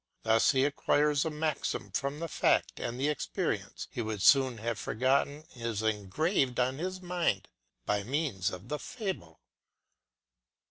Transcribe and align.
Thus 0.23 0.49
he 0.49 0.65
acquires 0.65 1.25
a 1.25 1.29
maxim 1.29 1.91
from 1.91 2.17
the 2.17 2.27
fact, 2.27 2.79
and 2.79 2.99
the 2.99 3.07
experience 3.07 3.87
he 3.91 4.01
would 4.01 4.23
soon 4.23 4.57
have 4.57 4.79
forgotten 4.79 5.43
is 5.55 5.83
engraved 5.83 6.59
on 6.59 6.79
his 6.79 7.03
mind 7.03 7.47
by 7.85 8.01
means 8.01 8.49
of 8.49 8.69
the 8.69 8.79
fable. 8.79 9.41